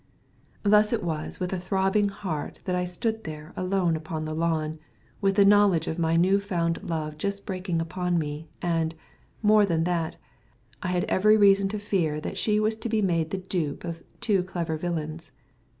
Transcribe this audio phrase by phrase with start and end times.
[0.63, 4.79] Thus it was with a throbbing heart that I stood there alone upon the lawn,
[5.21, 8.95] with the knowledge of my new found love just breaking upon me, and,
[9.43, 10.15] more than that,
[10.81, 14.01] I had every reason to fear that she was to be made the dupe of
[14.21, 15.29] two clever villains.